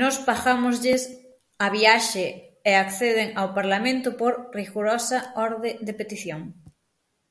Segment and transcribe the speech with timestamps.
[0.00, 1.02] Nós pagámoslles
[1.64, 2.26] a viaxe
[2.70, 5.18] e acceden ao Parlamento por rigorosa
[5.48, 6.40] orde de petición.